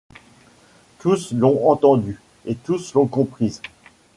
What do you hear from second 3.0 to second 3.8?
comprise.